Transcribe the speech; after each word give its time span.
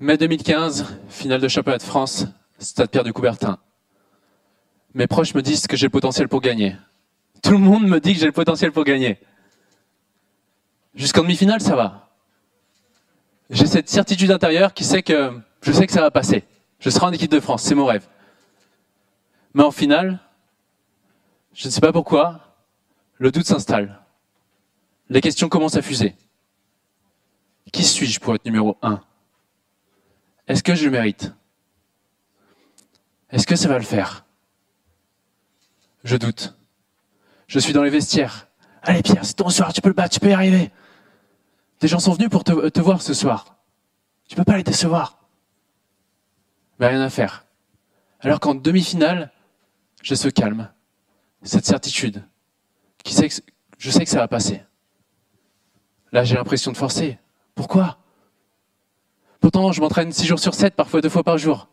Mai 0.00 0.16
2015, 0.16 0.86
finale 1.08 1.40
de 1.40 1.48
championnat 1.48 1.78
de 1.78 1.82
France, 1.82 2.26
Stade 2.58 2.88
Pierre 2.90 3.02
de 3.02 3.10
Coubertin. 3.10 3.58
Mes 4.94 5.08
proches 5.08 5.34
me 5.34 5.42
disent 5.42 5.66
que 5.66 5.76
j'ai 5.76 5.86
le 5.86 5.90
potentiel 5.90 6.28
pour 6.28 6.40
gagner. 6.40 6.76
Tout 7.42 7.50
le 7.50 7.58
monde 7.58 7.86
me 7.86 7.98
dit 7.98 8.14
que 8.14 8.20
j'ai 8.20 8.26
le 8.26 8.32
potentiel 8.32 8.70
pour 8.70 8.84
gagner. 8.84 9.18
Jusqu'en 10.94 11.22
demi-finale, 11.22 11.60
ça 11.60 11.74
va. 11.74 12.10
J'ai 13.50 13.66
cette 13.66 13.88
certitude 13.88 14.30
intérieure 14.30 14.72
qui 14.72 14.84
sait 14.84 15.02
que 15.02 15.38
je 15.62 15.72
sais 15.72 15.86
que 15.86 15.92
ça 15.92 16.00
va 16.00 16.10
passer. 16.10 16.44
Je 16.78 16.90
serai 16.90 17.06
en 17.06 17.12
équipe 17.12 17.30
de 17.30 17.40
France, 17.40 17.62
c'est 17.62 17.74
mon 17.74 17.86
rêve. 17.86 18.06
Mais 19.54 19.64
en 19.64 19.72
finale, 19.72 20.20
je 21.52 21.66
ne 21.66 21.72
sais 21.72 21.80
pas 21.80 21.92
pourquoi, 21.92 22.54
le 23.16 23.32
doute 23.32 23.46
s'installe. 23.46 24.00
Les 25.08 25.20
questions 25.20 25.48
commencent 25.48 25.76
à 25.76 25.82
fuser. 25.82 26.14
Qui 27.72 27.84
suis-je 27.84 28.20
pour 28.20 28.34
être 28.34 28.44
numéro 28.44 28.76
1 28.82 29.00
Est-ce 30.46 30.62
que 30.62 30.74
je 30.74 30.84
le 30.84 30.90
mérite? 30.90 31.32
Est-ce 33.30 33.46
que 33.46 33.56
ça 33.56 33.68
va 33.68 33.78
le 33.78 33.84
faire? 33.84 34.24
Je 36.04 36.16
doute. 36.16 36.56
Je 37.46 37.58
suis 37.58 37.72
dans 37.72 37.82
les 37.82 37.90
vestiaires. 37.90 38.48
Allez 38.82 39.02
Pierre, 39.02 39.24
c'est 39.24 39.34
ton 39.34 39.50
soir, 39.50 39.72
tu 39.72 39.80
peux 39.80 39.88
le 39.88 39.94
battre, 39.94 40.14
tu 40.14 40.20
peux 40.20 40.30
y 40.30 40.32
arriver. 40.32 40.70
Des 41.80 41.88
gens 41.88 41.98
sont 41.98 42.12
venus 42.12 42.30
pour 42.30 42.44
te, 42.44 42.80
voir 42.80 43.02
ce 43.02 43.14
soir. 43.14 43.56
Tu 44.28 44.36
peux 44.36 44.44
pas 44.44 44.56
les 44.56 44.62
décevoir. 44.62 45.28
Mais 46.78 46.86
rien 46.86 47.00
à 47.00 47.10
faire. 47.10 47.46
Alors 48.20 48.40
qu'en 48.40 48.54
demi-finale, 48.54 49.32
j'ai 50.02 50.16
ce 50.16 50.28
calme, 50.28 50.72
cette 51.42 51.66
certitude, 51.66 52.24
je 53.04 53.90
sais 53.90 54.04
que 54.04 54.10
ça 54.10 54.18
va 54.18 54.28
passer. 54.28 54.62
Là, 56.12 56.24
j'ai 56.24 56.34
l'impression 56.34 56.72
de 56.72 56.76
forcer. 56.76 57.18
Pourquoi? 57.58 57.98
Pourtant, 59.40 59.72
je 59.72 59.80
m'entraîne 59.80 60.12
six 60.12 60.28
jours 60.28 60.38
sur 60.38 60.54
sept, 60.54 60.76
parfois 60.76 61.00
deux 61.00 61.08
fois 61.08 61.24
par 61.24 61.38
jour. 61.38 61.68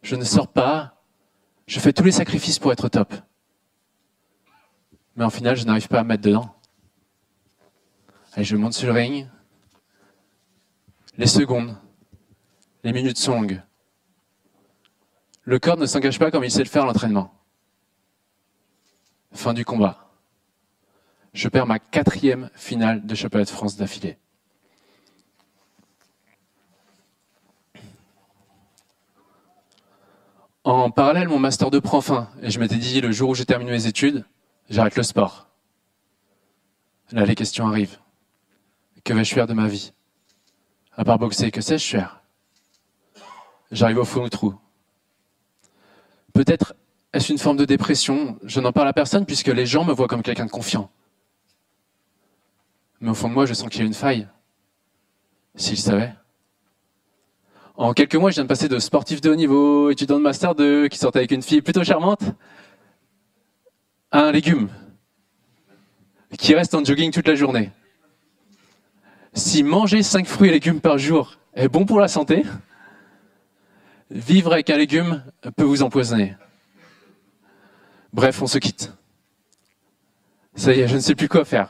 Je 0.00 0.14
ne 0.14 0.22
sors 0.22 0.46
pas. 0.46 1.02
Je 1.66 1.80
fais 1.80 1.92
tous 1.92 2.04
les 2.04 2.12
sacrifices 2.12 2.60
pour 2.60 2.70
être 2.70 2.88
top. 2.88 3.12
Mais 5.16 5.24
en 5.24 5.30
final, 5.30 5.56
je 5.56 5.64
n'arrive 5.64 5.88
pas 5.88 5.98
à 5.98 6.02
me 6.04 6.10
mettre 6.10 6.22
dedans. 6.22 6.54
Allez, 8.34 8.44
je 8.44 8.54
monte 8.54 8.74
sur 8.74 8.86
le 8.86 8.92
ring. 8.92 9.28
Les 11.18 11.26
secondes, 11.26 11.76
les 12.84 12.92
minutes 12.92 13.18
sont 13.18 13.32
longues. 13.32 13.60
Le 15.42 15.58
corps 15.58 15.78
ne 15.78 15.86
s'engage 15.86 16.20
pas 16.20 16.30
comme 16.30 16.44
il 16.44 16.50
sait 16.52 16.62
le 16.62 16.68
faire 16.68 16.84
à 16.84 16.86
l'entraînement. 16.86 17.34
Fin 19.32 19.52
du 19.52 19.64
combat. 19.64 20.12
Je 21.32 21.48
perds 21.48 21.66
ma 21.66 21.80
quatrième 21.80 22.50
finale 22.54 23.04
de 23.04 23.14
championnat 23.16 23.46
de 23.46 23.50
France 23.50 23.76
d'affilée. 23.76 24.16
En 30.66 30.90
parallèle, 30.90 31.28
mon 31.28 31.38
master 31.38 31.70
2 31.70 31.80
prend 31.80 32.00
fin 32.00 32.28
et 32.42 32.50
je 32.50 32.58
m'étais 32.58 32.74
dit 32.74 33.00
le 33.00 33.12
jour 33.12 33.30
où 33.30 33.34
j'ai 33.36 33.46
terminé 33.46 33.70
mes 33.70 33.86
études, 33.86 34.24
j'arrête 34.68 34.96
le 34.96 35.04
sport. 35.04 35.46
Là, 37.12 37.24
les 37.24 37.36
questions 37.36 37.68
arrivent. 37.68 38.00
Que 39.04 39.14
vais-je 39.14 39.32
faire 39.32 39.46
de 39.46 39.52
ma 39.52 39.68
vie? 39.68 39.92
À 40.96 41.04
part 41.04 41.20
boxer, 41.20 41.52
que 41.52 41.60
sais-je 41.60 41.88
faire? 41.88 42.20
J'arrive 43.70 43.98
au 43.98 44.04
fond 44.04 44.24
du 44.24 44.30
trou. 44.30 44.56
Peut-être 46.32 46.74
est-ce 47.12 47.30
une 47.30 47.38
forme 47.38 47.58
de 47.58 47.64
dépression 47.64 48.36
Je 48.42 48.58
n'en 48.58 48.72
parle 48.72 48.88
à 48.88 48.92
personne 48.92 49.24
puisque 49.24 49.46
les 49.46 49.66
gens 49.66 49.84
me 49.84 49.92
voient 49.92 50.08
comme 50.08 50.24
quelqu'un 50.24 50.46
de 50.46 50.50
confiant. 50.50 50.90
Mais 52.98 53.10
au 53.10 53.14
fond 53.14 53.28
de 53.28 53.34
moi, 53.34 53.46
je 53.46 53.54
sens 53.54 53.68
qu'il 53.68 53.82
y 53.82 53.84
a 53.84 53.86
une 53.86 53.94
faille. 53.94 54.26
S'ils 55.54 55.78
savaient. 55.78 56.12
En 57.78 57.92
quelques 57.92 58.14
mois, 58.14 58.30
je 58.30 58.36
viens 58.36 58.44
de 58.44 58.48
passer 58.48 58.68
de 58.68 58.78
sportif 58.78 59.20
de 59.20 59.30
haut 59.30 59.34
niveau, 59.34 59.90
étudiant 59.90 60.16
de 60.16 60.22
master 60.22 60.54
2, 60.54 60.88
qui 60.88 60.96
sortait 60.96 61.18
avec 61.18 61.30
une 61.30 61.42
fille 61.42 61.60
plutôt 61.60 61.84
charmante, 61.84 62.22
à 64.10 64.20
un 64.20 64.32
légume 64.32 64.70
qui 66.38 66.54
reste 66.54 66.74
en 66.74 66.82
jogging 66.82 67.12
toute 67.12 67.28
la 67.28 67.34
journée. 67.34 67.70
Si 69.34 69.62
manger 69.62 70.02
5 70.02 70.26
fruits 70.26 70.48
et 70.48 70.52
légumes 70.52 70.80
par 70.80 70.96
jour 70.96 71.38
est 71.52 71.68
bon 71.68 71.84
pour 71.84 72.00
la 72.00 72.08
santé, 72.08 72.44
vivre 74.10 74.54
avec 74.54 74.70
un 74.70 74.78
légume 74.78 75.22
peut 75.56 75.64
vous 75.64 75.82
empoisonner. 75.82 76.34
Bref, 78.14 78.40
on 78.40 78.46
se 78.46 78.56
quitte. 78.56 78.92
Ça 80.54 80.72
y 80.72 80.80
est, 80.80 80.88
je 80.88 80.94
ne 80.94 81.00
sais 81.00 81.14
plus 81.14 81.28
quoi 81.28 81.44
faire. 81.44 81.68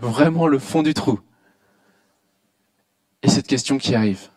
Vraiment 0.00 0.46
le 0.46 0.58
fond 0.58 0.82
du 0.82 0.94
trou. 0.94 1.20
Et 3.22 3.28
cette 3.28 3.46
question 3.46 3.76
qui 3.76 3.94
arrive. 3.94 4.30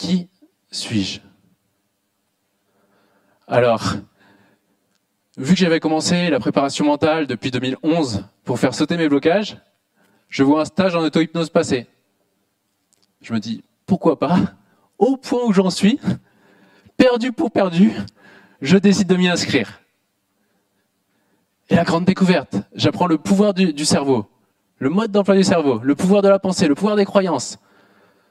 Qui 0.00 0.30
suis-je? 0.70 1.20
Alors, 3.46 3.96
vu 5.36 5.52
que 5.52 5.60
j'avais 5.60 5.78
commencé 5.78 6.30
la 6.30 6.40
préparation 6.40 6.86
mentale 6.86 7.26
depuis 7.26 7.50
2011 7.50 8.24
pour 8.44 8.58
faire 8.58 8.74
sauter 8.74 8.96
mes 8.96 9.10
blocages, 9.10 9.58
je 10.30 10.42
vois 10.42 10.62
un 10.62 10.64
stage 10.64 10.96
en 10.96 11.02
auto-hypnose 11.02 11.50
passer. 11.50 11.86
Je 13.20 13.34
me 13.34 13.40
dis, 13.40 13.62
pourquoi 13.84 14.18
pas? 14.18 14.38
Au 14.96 15.18
point 15.18 15.44
où 15.44 15.52
j'en 15.52 15.68
suis, 15.68 16.00
perdu 16.96 17.30
pour 17.30 17.50
perdu, 17.50 17.92
je 18.62 18.78
décide 18.78 19.08
de 19.08 19.16
m'y 19.16 19.28
inscrire. 19.28 19.82
Et 21.68 21.74
la 21.74 21.84
grande 21.84 22.06
découverte, 22.06 22.56
j'apprends 22.74 23.06
le 23.06 23.18
pouvoir 23.18 23.52
du, 23.52 23.74
du 23.74 23.84
cerveau, 23.84 24.30
le 24.78 24.88
mode 24.88 25.10
d'emploi 25.12 25.36
du 25.36 25.44
cerveau, 25.44 25.78
le 25.82 25.94
pouvoir 25.94 26.22
de 26.22 26.28
la 26.30 26.38
pensée, 26.38 26.68
le 26.68 26.74
pouvoir 26.74 26.96
des 26.96 27.04
croyances. 27.04 27.58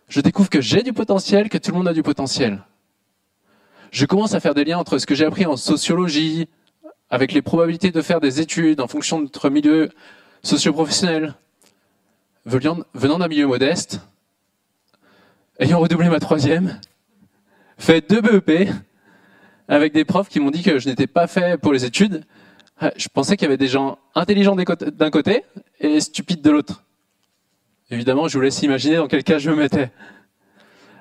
Je 0.09 0.21
découvre 0.21 0.49
que 0.49 0.59
j'ai 0.59 0.81
du 0.81 0.91
potentiel, 0.91 1.49
que 1.49 1.57
tout 1.57 1.71
le 1.71 1.77
monde 1.77 1.87
a 1.87 1.93
du 1.93 2.03
potentiel. 2.03 2.63
Je 3.91 4.05
commence 4.05 4.33
à 4.33 4.39
faire 4.39 4.55
des 4.55 4.65
liens 4.65 4.79
entre 4.79 4.97
ce 4.97 5.05
que 5.05 5.15
j'ai 5.15 5.25
appris 5.25 5.45
en 5.45 5.55
sociologie, 5.55 6.47
avec 7.11 7.31
les 7.31 7.41
probabilités 7.41 7.91
de 7.91 8.01
faire 8.01 8.19
des 8.19 8.41
études 8.41 8.81
en 8.81 8.87
fonction 8.87 9.17
de 9.19 9.23
notre 9.23 9.49
milieu 9.49 9.89
socio-professionnel, 10.43 11.35
venant 12.45 13.19
d'un 13.19 13.27
milieu 13.27 13.47
modeste, 13.47 14.01
ayant 15.59 15.79
redoublé 15.79 16.09
ma 16.09 16.19
troisième, 16.19 16.79
fait 17.77 18.07
deux 18.09 18.21
BEP, 18.21 18.69
avec 19.67 19.93
des 19.93 20.05
profs 20.05 20.29
qui 20.29 20.39
m'ont 20.39 20.51
dit 20.51 20.63
que 20.63 20.79
je 20.79 20.89
n'étais 20.89 21.07
pas 21.07 21.27
fait 21.27 21.59
pour 21.59 21.71
les 21.71 21.85
études. 21.85 22.25
Je 22.95 23.07
pensais 23.09 23.37
qu'il 23.37 23.45
y 23.45 23.47
avait 23.47 23.57
des 23.57 23.67
gens 23.67 23.99
intelligents 24.15 24.55
d'un 24.55 25.11
côté 25.11 25.43
et 25.79 25.99
stupides 25.99 26.41
de 26.41 26.49
l'autre. 26.49 26.83
Évidemment, 27.91 28.27
je 28.27 28.38
vous 28.38 28.44
laisse 28.44 28.61
imaginer 28.61 28.97
dans 28.97 29.07
quel 29.07 29.23
cas 29.23 29.39
je 29.39 29.50
me 29.50 29.55
mettais. 29.55 29.91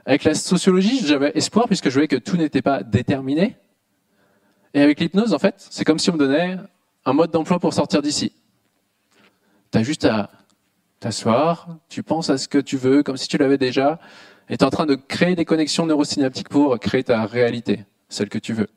Avec 0.06 0.24
la 0.24 0.34
sociologie, 0.34 1.06
j'avais 1.06 1.32
espoir 1.34 1.66
puisque 1.66 1.90
je 1.90 1.94
voyais 1.94 2.08
que 2.08 2.16
tout 2.16 2.36
n'était 2.36 2.62
pas 2.62 2.82
déterminé. 2.82 3.56
Et 4.72 4.80
avec 4.80 5.00
l'hypnose, 5.00 5.34
en 5.34 5.38
fait, 5.38 5.66
c'est 5.70 5.84
comme 5.84 5.98
si 5.98 6.08
on 6.08 6.14
me 6.14 6.18
donnait 6.18 6.56
un 7.04 7.12
mode 7.12 7.30
d'emploi 7.30 7.58
pour 7.58 7.74
sortir 7.74 8.00
d'ici. 8.00 8.32
Tu 9.70 9.78
as 9.78 9.82
juste 9.82 10.06
à 10.06 10.30
t'asseoir, 10.98 11.76
tu 11.90 12.02
penses 12.02 12.30
à 12.30 12.38
ce 12.38 12.48
que 12.48 12.58
tu 12.58 12.78
veux 12.78 13.02
comme 13.02 13.18
si 13.18 13.28
tu 13.28 13.36
l'avais 13.36 13.58
déjà, 13.58 14.00
et 14.48 14.56
tu 14.56 14.64
es 14.64 14.66
en 14.66 14.70
train 14.70 14.86
de 14.86 14.94
créer 14.94 15.34
des 15.34 15.44
connexions 15.44 15.84
neurosynaptiques 15.84 16.48
pour 16.48 16.78
créer 16.78 17.04
ta 17.04 17.26
réalité 17.26 17.84
celle 18.08 18.30
que 18.30 18.38
tu 18.38 18.54
veux. 18.54 18.68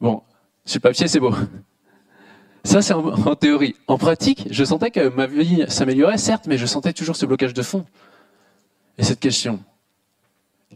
Bon, 0.00 0.22
sur 0.64 0.78
le 0.78 0.82
papier, 0.82 1.06
c'est 1.06 1.20
beau. 1.20 1.32
Ça, 2.66 2.82
c'est 2.82 2.94
en, 2.94 3.36
théorie. 3.36 3.76
En 3.86 3.96
pratique, 3.96 4.48
je 4.50 4.64
sentais 4.64 4.90
que 4.90 5.08
ma 5.08 5.28
vie 5.28 5.64
s'améliorait, 5.68 6.18
certes, 6.18 6.48
mais 6.48 6.58
je 6.58 6.66
sentais 6.66 6.92
toujours 6.92 7.14
ce 7.14 7.24
blocage 7.24 7.54
de 7.54 7.62
fond. 7.62 7.86
Et 8.98 9.04
cette 9.04 9.20
question, 9.20 9.60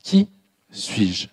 qui 0.00 0.28
suis-je? 0.70 1.26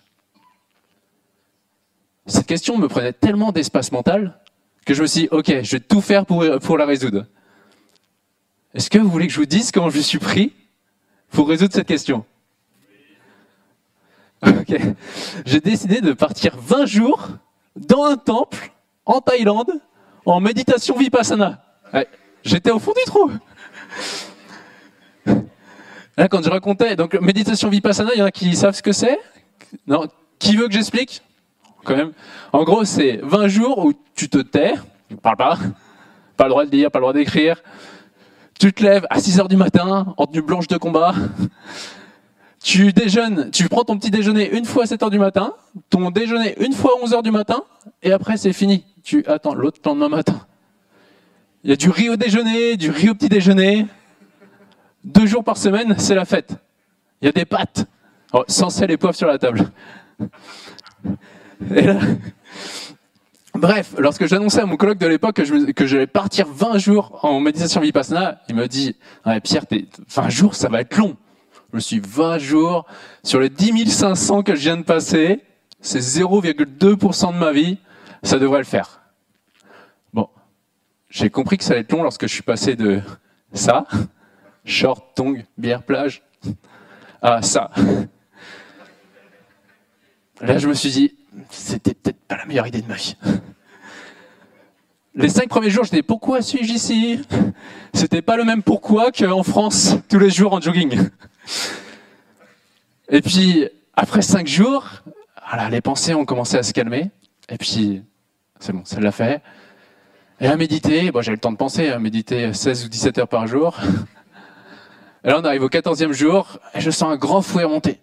Cette 2.26 2.46
question 2.46 2.76
me 2.76 2.88
prenait 2.88 3.12
tellement 3.12 3.52
d'espace 3.52 3.92
mental 3.92 4.36
que 4.84 4.94
je 4.94 5.02
me 5.02 5.06
suis 5.06 5.20
dit, 5.22 5.28
ok, 5.30 5.62
je 5.62 5.76
vais 5.76 5.80
tout 5.80 6.00
faire 6.00 6.26
pour, 6.26 6.44
pour 6.60 6.76
la 6.76 6.86
résoudre. 6.86 7.26
Est-ce 8.74 8.90
que 8.90 8.98
vous 8.98 9.08
voulez 9.08 9.28
que 9.28 9.32
je 9.32 9.38
vous 9.38 9.46
dise 9.46 9.70
comment 9.70 9.90
je 9.90 10.00
suis 10.00 10.18
pris 10.18 10.52
pour 11.30 11.48
résoudre 11.48 11.72
cette 11.72 11.86
question? 11.86 12.24
Ok. 14.44 14.74
J'ai 15.46 15.60
décidé 15.60 16.00
de 16.00 16.12
partir 16.14 16.56
20 16.56 16.86
jours 16.86 17.28
dans 17.76 18.06
un 18.06 18.16
temple 18.16 18.72
en 19.06 19.20
Thaïlande 19.20 19.70
en 20.32 20.40
méditation 20.40 20.96
vipassana. 20.96 21.62
J'étais 22.44 22.70
au 22.70 22.78
fond 22.78 22.92
du 22.92 23.04
trou. 23.04 23.30
Là, 26.16 26.28
quand 26.28 26.42
je 26.42 26.50
racontais, 26.50 26.96
donc 26.96 27.14
méditation 27.20 27.68
vipassana, 27.68 28.10
il 28.14 28.18
y 28.18 28.22
en 28.22 28.26
a 28.26 28.30
qui 28.30 28.54
savent 28.56 28.74
ce 28.74 28.82
que 28.82 28.92
c'est? 28.92 29.18
Non? 29.86 30.08
Qui 30.38 30.56
veut 30.56 30.66
que 30.66 30.72
j'explique? 30.72 31.22
Quand 31.84 31.96
même. 31.96 32.12
En 32.52 32.64
gros, 32.64 32.84
c'est 32.84 33.20
20 33.22 33.48
jours 33.48 33.84
où 33.84 33.92
tu 34.14 34.28
te 34.28 34.38
tais, 34.38 34.74
tu 35.08 35.16
parles 35.16 35.36
pas, 35.36 35.58
pas 36.36 36.44
le 36.44 36.50
droit 36.50 36.64
de 36.64 36.70
dire, 36.70 36.90
pas 36.90 36.98
le 36.98 37.04
droit 37.04 37.12
d'écrire. 37.12 37.62
Tu 38.58 38.72
te 38.72 38.82
lèves 38.82 39.06
à 39.10 39.20
6 39.20 39.40
heures 39.40 39.48
du 39.48 39.56
matin, 39.56 40.14
en 40.16 40.26
tenue 40.26 40.42
blanche 40.42 40.66
de 40.66 40.76
combat. 40.76 41.14
Tu 42.62 42.92
déjeunes, 42.92 43.50
tu 43.52 43.68
prends 43.68 43.84
ton 43.84 43.98
petit 43.98 44.10
déjeuner 44.10 44.50
une 44.50 44.64
fois 44.64 44.82
à 44.82 44.86
7 44.86 45.02
heures 45.04 45.10
du 45.10 45.18
matin, 45.18 45.54
ton 45.90 46.10
déjeuner 46.10 46.54
une 46.60 46.72
fois 46.72 46.92
à 46.98 47.04
11 47.04 47.14
heures 47.14 47.22
du 47.22 47.30
matin, 47.30 47.62
et 48.02 48.10
après 48.12 48.36
c'est 48.36 48.52
fini. 48.52 48.84
Tu 49.04 49.24
attends 49.26 49.54
l'autre 49.54 49.80
lendemain 49.84 50.08
matin. 50.08 50.40
Il 51.62 51.70
y 51.70 51.72
a 51.72 51.76
du 51.76 51.88
riz 51.88 52.08
au 52.08 52.16
déjeuner, 52.16 52.76
du 52.76 52.90
riz 52.90 53.10
au 53.10 53.14
petit 53.14 53.28
déjeuner. 53.28 53.86
Deux 55.04 55.26
jours 55.26 55.44
par 55.44 55.56
semaine, 55.56 55.94
c'est 55.98 56.14
la 56.14 56.24
fête. 56.24 56.56
Il 57.22 57.26
y 57.26 57.28
a 57.28 57.32
des 57.32 57.44
pâtes, 57.44 57.86
oh, 58.32 58.44
sans 58.48 58.70
sel 58.70 58.90
et 58.90 58.96
poivre 58.96 59.14
sur 59.16 59.28
la 59.28 59.38
table. 59.38 59.70
Bref, 63.54 63.94
lorsque 63.98 64.26
j'annonçais 64.26 64.60
à 64.60 64.66
mon 64.66 64.76
colloque 64.76 64.98
de 64.98 65.06
l'époque 65.06 65.36
que, 65.36 65.44
je, 65.44 65.86
j'allais 65.86 66.06
partir 66.06 66.46
20 66.46 66.78
jours 66.78 67.18
en 67.24 67.40
méditation 67.40 67.80
vipassana, 67.80 68.40
il 68.48 68.54
me 68.54 68.68
dit 68.68 68.96
Pierre, 69.42 69.64
20 70.08 70.28
jours, 70.28 70.54
ça 70.54 70.68
va 70.68 70.80
être 70.80 70.96
long. 70.96 71.16
Je 71.70 71.76
me 71.76 71.80
suis 71.80 72.00
20 72.00 72.38
jours 72.38 72.86
sur 73.22 73.40
les 73.40 73.50
10 73.50 73.90
500 73.90 74.42
que 74.42 74.54
je 74.54 74.60
viens 74.60 74.78
de 74.78 74.82
passer, 74.82 75.42
c'est 75.82 75.98
0,2% 75.98 77.34
de 77.34 77.38
ma 77.38 77.52
vie, 77.52 77.76
ça 78.22 78.38
devrait 78.38 78.60
le 78.60 78.64
faire. 78.64 79.02
Bon, 80.14 80.30
j'ai 81.10 81.28
compris 81.28 81.58
que 81.58 81.64
ça 81.64 81.72
allait 81.72 81.82
être 81.82 81.92
long 81.92 82.02
lorsque 82.02 82.26
je 82.26 82.32
suis 82.32 82.42
passé 82.42 82.74
de 82.74 83.02
ça, 83.52 83.86
short, 84.64 85.14
tongue, 85.14 85.44
bière, 85.58 85.82
plage, 85.82 86.22
à 87.20 87.42
ça. 87.42 87.70
Là, 90.40 90.56
je 90.56 90.68
me 90.68 90.74
suis 90.74 90.90
dit, 90.90 91.18
c'était 91.50 91.92
peut-être 91.92 92.20
pas 92.26 92.38
la 92.38 92.46
meilleure 92.46 92.66
idée 92.66 92.80
de 92.80 92.88
ma 92.88 92.94
vie. 92.94 93.14
Les 95.14 95.28
cinq 95.28 95.48
premiers 95.48 95.68
jours, 95.68 95.84
je 95.84 95.90
disais 95.90 96.02
pourquoi 96.02 96.40
suis-je 96.40 96.72
ici? 96.72 97.20
C'était 97.92 98.22
pas 98.22 98.38
le 98.38 98.44
même 98.44 98.62
pourquoi 98.62 99.12
qu'en 99.12 99.42
France, 99.42 99.96
tous 100.08 100.18
les 100.18 100.30
jours 100.30 100.54
en 100.54 100.60
jogging. 100.62 101.10
Et 103.08 103.22
puis, 103.22 103.68
après 103.96 104.22
cinq 104.22 104.46
jours, 104.46 104.86
les 105.70 105.80
pensées 105.80 106.14
ont 106.14 106.24
commencé 106.24 106.56
à 106.56 106.62
se 106.62 106.72
calmer. 106.72 107.10
Et 107.48 107.56
puis, 107.56 108.02
c'est 108.60 108.72
bon, 108.72 108.84
ça 108.84 109.00
l'a 109.00 109.12
fait. 109.12 109.42
Et 110.40 110.46
à 110.46 110.56
méditer, 110.56 111.10
bon, 111.10 111.20
j'ai 111.22 111.32
le 111.32 111.38
temps 111.38 111.52
de 111.52 111.56
penser, 111.56 111.88
à 111.88 111.98
méditer 111.98 112.52
16 112.52 112.84
ou 112.84 112.88
17 112.88 113.18
heures 113.18 113.28
par 113.28 113.46
jour. 113.46 113.78
Et 115.24 115.28
là, 115.28 115.40
on 115.40 115.44
arrive 115.44 115.62
au 115.62 115.68
14e 115.68 116.12
jour, 116.12 116.58
et 116.74 116.80
je 116.80 116.90
sens 116.90 117.12
un 117.12 117.16
grand 117.16 117.42
fouet 117.42 117.66
monter. 117.66 118.00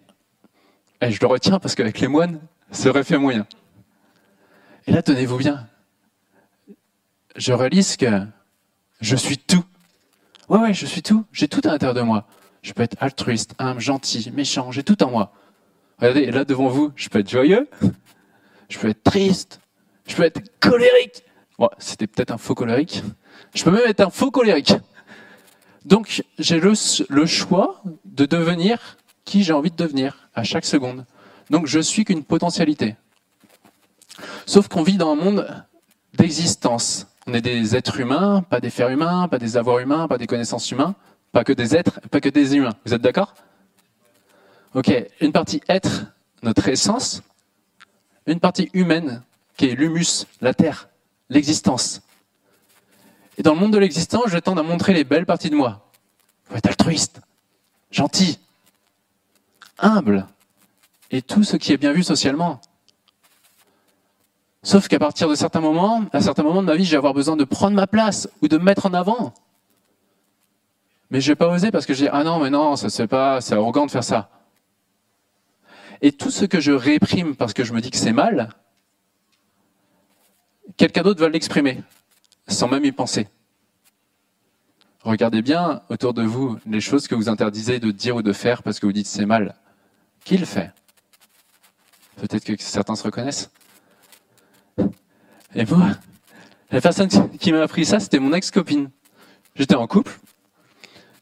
Et 1.00 1.10
je 1.10 1.18
le 1.18 1.26
retiens 1.26 1.58
parce 1.58 1.74
qu'avec 1.74 1.98
les 1.98 2.08
moines, 2.08 2.40
ça 2.70 2.90
aurait 2.90 3.04
fait 3.04 3.16
moyen. 3.16 3.46
Et 4.86 4.92
là, 4.92 5.02
tenez-vous 5.02 5.38
bien. 5.38 5.66
Je 7.34 7.52
réalise 7.54 7.96
que 7.96 8.06
je 9.00 9.16
suis 9.16 9.38
tout. 9.38 9.64
Ouais, 10.48 10.58
ouais, 10.58 10.74
je 10.74 10.84
suis 10.84 11.02
tout. 11.02 11.24
J'ai 11.32 11.48
tout 11.48 11.62
à 11.64 11.68
l'intérieur 11.68 11.94
de 11.94 12.02
moi. 12.02 12.26
Je 12.66 12.72
peux 12.72 12.82
être 12.82 12.96
altruiste, 12.98 13.54
humble, 13.60 13.80
gentil, 13.80 14.32
méchant. 14.34 14.72
J'ai 14.72 14.82
tout 14.82 15.00
en 15.04 15.10
moi. 15.12 15.32
Regardez, 16.00 16.32
là 16.32 16.44
devant 16.44 16.66
vous, 16.66 16.90
je 16.96 17.08
peux 17.08 17.20
être 17.20 17.30
joyeux. 17.30 17.68
Je 18.68 18.76
peux 18.76 18.88
être 18.88 19.04
triste. 19.04 19.60
Je 20.08 20.16
peux 20.16 20.24
être 20.24 20.40
colérique. 20.58 21.22
Bon, 21.60 21.70
c'était 21.78 22.08
peut-être 22.08 22.32
un 22.32 22.38
faux 22.38 22.56
colérique. 22.56 23.04
Je 23.54 23.62
peux 23.62 23.70
même 23.70 23.86
être 23.86 24.00
un 24.00 24.10
faux 24.10 24.32
colérique. 24.32 24.74
Donc, 25.84 26.24
j'ai 26.40 26.58
le, 26.58 26.74
choix 27.26 27.82
de 28.04 28.26
devenir 28.26 28.96
qui 29.24 29.44
j'ai 29.44 29.52
envie 29.52 29.70
de 29.70 29.76
devenir 29.76 30.28
à 30.34 30.42
chaque 30.42 30.64
seconde. 30.64 31.06
Donc 31.50 31.68
je 31.68 31.78
suis 31.78 32.04
qu'une 32.04 32.24
potentialité. 32.24 32.96
Sauf 34.44 34.66
qu'on 34.66 34.82
vit 34.82 34.96
dans 34.96 35.12
un 35.12 35.14
monde 35.14 35.64
d'existence. 36.14 37.06
On 37.28 37.34
est 37.34 37.42
des 37.42 37.76
êtres 37.76 38.00
humains, 38.00 38.42
pas 38.42 38.58
des 38.58 38.70
fers 38.70 38.88
humains, 38.88 39.28
pas 39.28 39.38
des 39.38 39.56
avoirs 39.56 39.78
humains, 39.78 40.08
pas 40.08 40.18
des 40.18 40.26
connaissances 40.26 40.68
humains, 40.72 40.96
pas 41.32 41.44
que 41.44 41.52
des 41.52 41.76
êtres, 41.76 42.00
pas 42.10 42.20
que 42.20 42.28
des 42.28 42.56
humains. 42.56 42.74
Vous 42.84 42.94
êtes 42.94 43.02
d'accord? 43.02 43.34
Ok, 44.74 44.92
une 45.20 45.32
partie 45.32 45.60
être, 45.68 46.06
notre 46.42 46.68
essence, 46.68 47.22
une 48.26 48.40
partie 48.40 48.70
humaine, 48.72 49.22
qui 49.56 49.66
est 49.66 49.74
l'humus, 49.74 50.26
la 50.40 50.54
terre, 50.54 50.88
l'existence. 51.30 52.02
Et 53.38 53.42
dans 53.42 53.54
le 53.54 53.60
monde 53.60 53.72
de 53.72 53.78
l'existence, 53.78 54.28
je 54.28 54.38
tends 54.38 54.56
à 54.56 54.62
montrer 54.62 54.92
les 54.92 55.04
belles 55.04 55.26
parties 55.26 55.50
de 55.50 55.56
moi. 55.56 55.90
Faut 56.44 56.56
être 56.56 56.66
altruiste, 56.66 57.20
gentil, 57.90 58.38
humble, 59.78 60.26
et 61.10 61.22
tout 61.22 61.44
ce 61.44 61.56
qui 61.56 61.72
est 61.72 61.76
bien 61.76 61.92
vu 61.92 62.02
socialement. 62.02 62.60
Sauf 64.62 64.88
qu'à 64.88 64.98
partir 64.98 65.28
de 65.28 65.34
certains 65.34 65.60
moments, 65.60 66.04
à 66.12 66.20
certains 66.20 66.42
moments 66.42 66.62
de 66.62 66.66
ma 66.66 66.76
vie, 66.76 66.84
je 66.84 66.90
vais 66.90 66.96
avoir 66.96 67.14
besoin 67.14 67.36
de 67.36 67.44
prendre 67.44 67.76
ma 67.76 67.86
place 67.86 68.28
ou 68.42 68.48
de 68.48 68.58
me 68.58 68.64
mettre 68.64 68.86
en 68.86 68.94
avant. 68.94 69.32
Mais 71.10 71.20
je 71.20 71.32
vais 71.32 71.36
pas 71.36 71.48
oser 71.48 71.70
parce 71.70 71.86
que 71.86 71.92
dis 71.92 72.08
ah 72.10 72.24
non 72.24 72.38
mais 72.38 72.50
non 72.50 72.76
ça 72.76 72.88
fait 72.88 73.06
pas, 73.06 73.40
c'est 73.40 73.54
arrogant 73.54 73.86
de 73.86 73.90
faire 73.90 74.04
ça. 74.04 74.30
Et 76.02 76.12
tout 76.12 76.30
ce 76.30 76.44
que 76.44 76.60
je 76.60 76.72
réprime 76.72 77.36
parce 77.36 77.54
que 77.54 77.64
je 77.64 77.72
me 77.72 77.80
dis 77.80 77.90
que 77.90 77.96
c'est 77.96 78.12
mal, 78.12 78.50
quelqu'un 80.76 81.02
d'autre 81.02 81.20
va 81.20 81.28
l'exprimer 81.28 81.82
sans 82.48 82.68
même 82.68 82.84
y 82.84 82.92
penser. 82.92 83.28
Regardez 85.02 85.42
bien 85.42 85.82
autour 85.88 86.14
de 86.14 86.22
vous 86.22 86.58
les 86.66 86.80
choses 86.80 87.06
que 87.06 87.14
vous 87.14 87.28
interdisez 87.28 87.78
de 87.78 87.90
dire 87.92 88.16
ou 88.16 88.22
de 88.22 88.32
faire 88.32 88.62
parce 88.62 88.80
que 88.80 88.86
vous 88.86 88.92
dites 88.92 89.06
c'est 89.06 89.26
mal. 89.26 89.54
Qui 90.24 90.36
le 90.36 90.46
fait? 90.46 90.72
Peut-être 92.16 92.44
que 92.44 92.54
certains 92.58 92.96
se 92.96 93.04
reconnaissent. 93.04 93.50
Et 95.54 95.64
moi, 95.66 95.90
la 96.70 96.80
personne 96.80 97.08
qui 97.38 97.52
m'a 97.52 97.62
appris 97.62 97.84
ça, 97.84 98.00
c'était 98.00 98.18
mon 98.18 98.32
ex-copine. 98.32 98.90
J'étais 99.54 99.76
en 99.76 99.86
couple. 99.86 100.18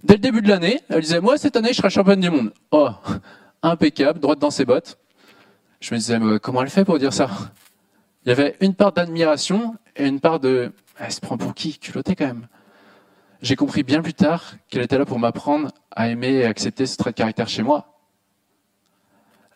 Dès 0.04 0.14
le 0.14 0.20
début 0.20 0.42
de 0.42 0.48
l'année, 0.48 0.80
elle 0.90 1.00
disait 1.00 1.20
Moi, 1.20 1.38
cette 1.38 1.56
année, 1.56 1.70
je 1.70 1.78
serai 1.78 1.88
championne 1.88 2.20
du 2.20 2.28
monde. 2.28 2.52
Oh, 2.70 2.90
impeccable, 3.62 4.20
droite 4.20 4.38
dans 4.38 4.50
ses 4.50 4.66
bottes. 4.66 4.98
Je 5.80 5.94
me 5.94 5.98
disais 5.98 6.18
Comment 6.42 6.62
elle 6.62 6.68
fait 6.68 6.84
pour 6.84 6.98
dire 6.98 7.12
ça? 7.12 7.30
Il 8.24 8.28
y 8.28 8.32
avait 8.32 8.56
une 8.60 8.74
part 8.74 8.92
d'admiration 8.92 9.76
et 9.96 10.06
une 10.06 10.20
part 10.20 10.40
de 10.40 10.72
Elle 10.98 11.10
se 11.10 11.20
prend 11.20 11.38
pour 11.38 11.54
qui? 11.54 11.78
Culotté 11.78 12.14
quand 12.14 12.26
même. 12.26 12.46
J'ai 13.40 13.56
compris 13.56 13.82
bien 13.82 14.02
plus 14.02 14.14
tard 14.14 14.54
qu'elle 14.68 14.82
était 14.82 14.98
là 14.98 15.06
pour 15.06 15.18
m'apprendre 15.18 15.70
à 15.90 16.08
aimer 16.08 16.32
et 16.32 16.44
accepter 16.44 16.84
ce 16.84 16.96
trait 16.98 17.10
de 17.10 17.16
caractère 17.16 17.48
chez 17.48 17.62
moi. 17.62 17.98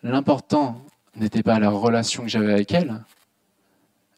L'important 0.01 0.81
n'était 1.15 1.43
pas 1.43 1.59
la 1.59 1.69
relation 1.69 2.23
que 2.23 2.29
j'avais 2.29 2.53
avec 2.53 2.71
elle, 2.71 3.03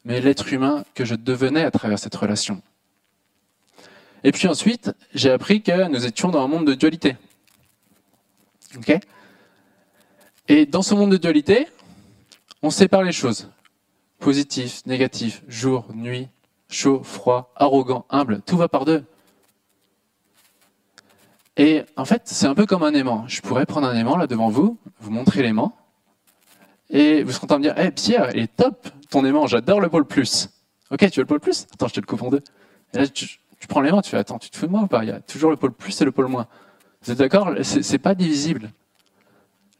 mais 0.04 0.20
l'être 0.20 0.50
humain 0.52 0.84
que 0.94 1.04
je 1.04 1.14
devenais 1.14 1.64
à 1.64 1.70
travers 1.70 1.98
cette 1.98 2.14
relation. 2.14 2.62
Et 4.24 4.32
puis 4.32 4.48
ensuite, 4.48 4.92
j'ai 5.14 5.30
appris 5.30 5.62
que 5.62 5.88
nous 5.88 6.06
étions 6.06 6.28
dans 6.28 6.44
un 6.44 6.48
monde 6.48 6.66
de 6.66 6.74
dualité. 6.74 7.16
Ok? 8.76 8.98
Et 10.48 10.66
dans 10.66 10.82
ce 10.82 10.94
monde 10.94 11.10
de 11.10 11.16
dualité, 11.16 11.68
on 12.62 12.70
sépare 12.70 13.02
les 13.02 13.12
choses. 13.12 13.50
Positif, 14.18 14.86
négatif, 14.86 15.42
jour, 15.48 15.86
nuit, 15.94 16.28
chaud, 16.68 17.02
froid, 17.02 17.52
arrogant, 17.56 18.06
humble, 18.10 18.40
tout 18.42 18.56
va 18.56 18.68
par 18.68 18.84
deux. 18.84 19.04
Et 21.56 21.82
en 21.96 22.04
fait, 22.04 22.22
c'est 22.26 22.46
un 22.46 22.54
peu 22.54 22.66
comme 22.66 22.82
un 22.82 22.94
aimant. 22.94 23.26
Je 23.28 23.40
pourrais 23.40 23.66
prendre 23.66 23.86
un 23.86 23.96
aimant 23.96 24.16
là 24.16 24.26
devant 24.26 24.48
vous, 24.48 24.78
vous 25.00 25.10
montrer 25.10 25.42
l'aimant, 25.42 25.76
et 26.88 27.22
vous 27.22 27.32
serez 27.32 27.44
en 27.44 27.46
train 27.48 27.58
de 27.58 27.64
dire, 27.64 27.78
hé 27.78 27.90
Pierre, 27.90 28.30
il 28.34 28.42
est 28.42 28.56
top 28.56 28.88
ton 29.10 29.24
aimant, 29.24 29.46
j'adore 29.46 29.80
le 29.80 29.88
pôle 29.88 30.06
plus. 30.06 30.48
Ok, 30.90 31.10
tu 31.10 31.20
veux 31.20 31.22
le 31.22 31.26
pôle 31.26 31.40
plus? 31.40 31.66
Attends, 31.72 31.88
je 31.88 31.94
te 31.94 32.00
le 32.00 32.06
coupe 32.06 32.22
en 32.22 32.30
deux. 32.30 32.42
Prends 33.66 33.80
l'aimant, 33.80 34.02
tu 34.02 34.10
fais, 34.10 34.18
attends, 34.18 34.38
tu 34.38 34.50
te 34.50 34.56
fous 34.56 34.66
de 34.66 34.72
moi 34.72 34.82
ou 34.82 34.86
pas? 34.86 35.04
Il 35.04 35.08
y 35.08 35.12
a 35.12 35.20
toujours 35.20 35.50
le 35.50 35.56
pôle 35.56 35.72
plus 35.72 36.00
et 36.00 36.04
le 36.04 36.12
pôle 36.12 36.28
moins. 36.28 36.46
Vous 37.02 37.12
êtes 37.12 37.18
d'accord? 37.18 37.50
C'est 37.62 37.98
pas 37.98 38.14
divisible. 38.14 38.70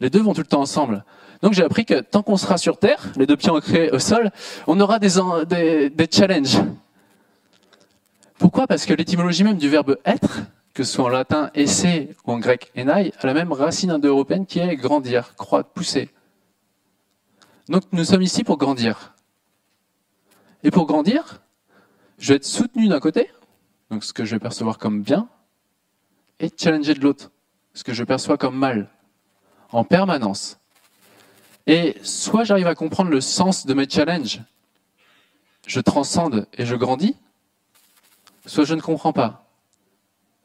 Les 0.00 0.10
deux 0.10 0.20
vont 0.20 0.34
tout 0.34 0.40
le 0.40 0.46
temps 0.46 0.60
ensemble. 0.60 1.04
Donc 1.42 1.52
j'ai 1.52 1.64
appris 1.64 1.84
que 1.84 2.00
tant 2.00 2.22
qu'on 2.22 2.36
sera 2.36 2.56
sur 2.56 2.78
Terre, 2.78 3.12
les 3.16 3.26
deux 3.26 3.36
pieds 3.36 3.50
ancrés 3.50 3.90
au 3.90 3.98
sol, 3.98 4.30
on 4.66 4.78
aura 4.80 4.98
des, 4.98 5.10
challenges. 6.10 6.58
Pourquoi? 8.38 8.66
Parce 8.66 8.86
que 8.86 8.94
l'étymologie 8.94 9.44
même 9.44 9.58
du 9.58 9.68
verbe 9.68 9.98
être, 10.04 10.40
que 10.74 10.84
ce 10.84 10.92
soit 10.92 11.04
en 11.04 11.08
latin 11.08 11.50
essayer 11.54 12.14
ou 12.24 12.32
en 12.32 12.38
grec 12.38 12.72
enai, 12.76 13.12
a 13.20 13.26
la 13.26 13.34
même 13.34 13.52
racine 13.52 13.90
indo-européenne 13.90 14.46
qui 14.46 14.60
est 14.60 14.76
grandir, 14.76 15.34
croître, 15.36 15.70
pousser. 15.70 16.10
Donc 17.68 17.82
nous 17.92 18.04
sommes 18.04 18.22
ici 18.22 18.44
pour 18.44 18.58
grandir. 18.58 19.14
Et 20.64 20.70
pour 20.70 20.86
grandir, 20.86 21.42
je 22.18 22.28
vais 22.28 22.36
être 22.36 22.44
soutenu 22.44 22.88
d'un 22.88 23.00
côté, 23.00 23.30
donc 23.92 24.04
ce 24.04 24.14
que 24.14 24.24
je 24.24 24.34
vais 24.34 24.40
percevoir 24.40 24.78
comme 24.78 25.02
bien, 25.02 25.28
et 26.40 26.50
challenger 26.56 26.94
de 26.94 27.00
l'autre, 27.00 27.30
ce 27.74 27.84
que 27.84 27.92
je 27.92 28.04
perçois 28.04 28.38
comme 28.38 28.56
mal, 28.56 28.88
en 29.70 29.84
permanence. 29.84 30.58
Et 31.66 31.98
soit 32.02 32.44
j'arrive 32.44 32.68
à 32.68 32.74
comprendre 32.74 33.10
le 33.10 33.20
sens 33.20 33.66
de 33.66 33.74
mes 33.74 33.86
challenges, 33.86 34.40
je 35.66 35.78
transcende 35.78 36.46
et 36.56 36.64
je 36.64 36.74
grandis, 36.74 37.16
soit 38.46 38.64
je 38.64 38.74
ne 38.74 38.80
comprends 38.80 39.12
pas. 39.12 39.44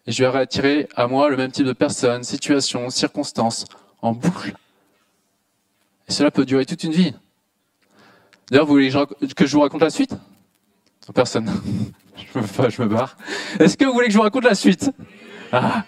Et 0.08 0.12
je 0.12 0.26
vais 0.26 0.40
attirer 0.40 0.90
à 0.98 1.08
moi 1.08 1.30
le 1.30 1.38
même 1.38 1.52
type 1.52 1.66
de 1.66 1.72
personnes, 1.72 2.26
situations, 2.26 2.90
circonstances, 2.90 3.64
en 4.02 4.12
boucle. 4.12 4.58
Et 6.10 6.12
cela 6.12 6.32
peut 6.32 6.46
durer 6.46 6.66
toute 6.66 6.84
une 6.84 6.92
vie. 6.92 7.14
D'ailleurs, 8.52 8.66
vous 8.66 8.74
voulez 8.74 8.92
que 9.36 9.46
je 9.46 9.54
vous 9.54 9.62
raconte 9.62 9.82
la 9.82 9.90
suite? 9.90 10.16
Personne. 11.14 11.50
je, 12.34 12.40
me, 12.40 12.70
je 12.70 12.84
barre. 12.84 13.18
Est-ce 13.60 13.78
que 13.78 13.86
vous 13.86 13.94
voulez 13.94 14.08
que 14.08 14.14
je 14.14 14.18
vous 14.18 14.24
raconte 14.24 14.44
la 14.44 14.56
suite 14.56 14.92
ah. 15.52 15.84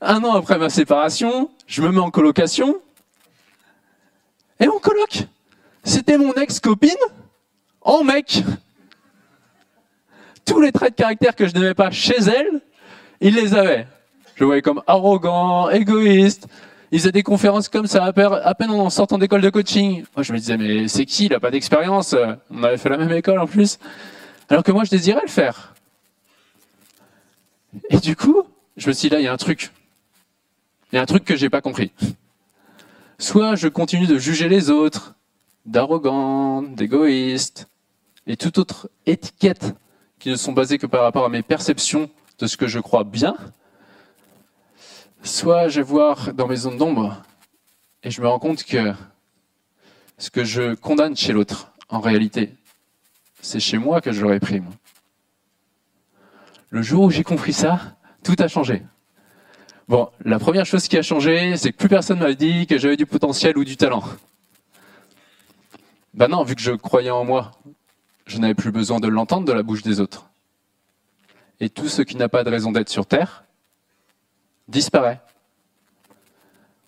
Un 0.00 0.22
an 0.22 0.34
après 0.34 0.58
ma 0.58 0.68
séparation, 0.68 1.50
je 1.66 1.82
me 1.82 1.90
mets 1.90 2.00
en 2.00 2.10
colocation. 2.10 2.76
Et 4.60 4.66
mon 4.66 4.78
coloc, 4.78 5.26
c'était 5.82 6.18
mon 6.18 6.32
ex-copine 6.34 6.90
en 7.80 8.04
mec. 8.04 8.42
tous 10.44 10.60
les 10.60 10.70
traits 10.70 10.90
de 10.90 10.96
caractère 10.96 11.34
que 11.34 11.46
je 11.46 11.54
n'aimais 11.54 11.74
pas 11.74 11.90
chez 11.90 12.18
elle, 12.18 12.60
il 13.20 13.34
les 13.34 13.54
avait. 13.54 13.86
Je 14.36 14.40
le 14.40 14.46
voyais 14.46 14.62
comme 14.62 14.82
arrogant, 14.86 15.70
égoïste. 15.70 16.46
Il 16.92 17.00
faisait 17.00 17.12
des 17.12 17.22
conférences 17.22 17.68
comme 17.68 17.86
ça, 17.86 18.04
à 18.04 18.12
peine 18.54 18.70
en 18.70 18.90
sortant 18.90 19.18
d'école 19.18 19.40
de 19.40 19.50
coaching. 19.50 20.04
Moi, 20.14 20.22
je 20.22 20.32
me 20.32 20.38
disais, 20.38 20.56
mais 20.56 20.86
c'est 20.88 21.04
qui? 21.04 21.26
Il 21.26 21.32
n'a 21.32 21.40
pas 21.40 21.50
d'expérience. 21.50 22.14
On 22.50 22.62
avait 22.62 22.78
fait 22.78 22.88
la 22.88 22.96
même 22.96 23.12
école 23.12 23.38
en 23.38 23.46
plus. 23.46 23.78
Alors 24.48 24.62
que 24.62 24.70
moi, 24.70 24.84
je 24.84 24.90
désirais 24.90 25.22
le 25.22 25.30
faire. 25.30 25.74
Et 27.90 27.98
du 27.98 28.14
coup, 28.14 28.44
je 28.76 28.88
me 28.88 28.92
suis 28.92 29.08
dit, 29.08 29.14
là, 29.14 29.20
il 29.20 29.24
y 29.24 29.28
a 29.28 29.32
un 29.32 29.36
truc. 29.36 29.72
Il 30.92 30.96
y 30.96 30.98
a 30.98 31.02
un 31.02 31.06
truc 31.06 31.24
que 31.24 31.34
j'ai 31.34 31.50
pas 31.50 31.60
compris. 31.60 31.90
Soit 33.18 33.56
je 33.56 33.66
continue 33.66 34.06
de 34.06 34.18
juger 34.18 34.48
les 34.48 34.70
autres, 34.70 35.16
d'arrogant, 35.64 36.62
d'égoïste, 36.62 37.68
et 38.28 38.36
toute 38.36 38.58
autre 38.58 38.88
étiquette 39.06 39.74
qui 40.18 40.30
ne 40.30 40.36
sont 40.36 40.52
basées 40.52 40.78
que 40.78 40.86
par 40.86 41.02
rapport 41.02 41.24
à 41.24 41.28
mes 41.28 41.42
perceptions 41.42 42.08
de 42.38 42.46
ce 42.46 42.56
que 42.56 42.66
je 42.66 42.78
crois 42.78 43.04
bien, 43.04 43.36
soit 45.26 45.68
je 45.68 45.80
vais 45.80 45.86
voir 45.86 46.32
dans 46.32 46.46
mes 46.46 46.56
zones 46.56 46.78
d'ombre 46.78 47.22
et 48.02 48.10
je 48.10 48.20
me 48.22 48.28
rends 48.28 48.38
compte 48.38 48.64
que 48.64 48.94
ce 50.18 50.30
que 50.30 50.44
je 50.44 50.74
condamne 50.74 51.16
chez 51.16 51.32
l'autre, 51.32 51.72
en 51.88 52.00
réalité, 52.00 52.54
c'est 53.42 53.60
chez 53.60 53.78
moi 53.78 54.00
que 54.00 54.12
je 54.12 54.22
le 54.22 54.28
réprime. 54.28 54.66
Le 56.70 56.82
jour 56.82 57.04
où 57.04 57.10
j'ai 57.10 57.24
compris 57.24 57.52
ça, 57.52 57.96
tout 58.24 58.36
a 58.38 58.48
changé. 58.48 58.82
Bon, 59.88 60.08
la 60.24 60.38
première 60.38 60.66
chose 60.66 60.88
qui 60.88 60.96
a 60.96 61.02
changé, 61.02 61.56
c'est 61.56 61.70
que 61.72 61.76
plus 61.76 61.88
personne 61.88 62.18
m'a 62.18 62.32
dit 62.32 62.66
que 62.66 62.78
j'avais 62.78 62.96
du 62.96 63.06
potentiel 63.06 63.56
ou 63.58 63.64
du 63.64 63.76
talent. 63.76 64.02
Ben 66.14 66.28
non, 66.28 66.42
vu 66.42 66.54
que 66.54 66.62
je 66.62 66.72
croyais 66.72 67.10
en 67.10 67.24
moi, 67.24 67.52
je 68.26 68.38
n'avais 68.38 68.54
plus 68.54 68.72
besoin 68.72 69.00
de 69.00 69.08
l'entendre 69.08 69.46
de 69.46 69.52
la 69.52 69.62
bouche 69.62 69.82
des 69.82 70.00
autres. 70.00 70.28
Et 71.60 71.68
tout 71.68 71.88
ce 71.88 72.02
qui 72.02 72.16
n'a 72.16 72.28
pas 72.28 72.42
de 72.42 72.50
raison 72.50 72.72
d'être 72.72 72.88
sur 72.88 73.06
Terre 73.06 73.45
disparaît. 74.68 75.20